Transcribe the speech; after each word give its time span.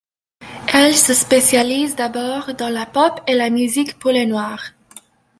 Elle 0.73 0.95
se 0.97 1.13
spécialise 1.13 1.95
d'abord 1.95 2.55
dans 2.55 2.69
la 2.69 2.87
pop 2.87 3.21
et 3.27 3.35
la 3.35 3.51
musique 3.51 3.99
pour 3.99 4.09
les 4.09 4.25
Noirs. 4.25 4.71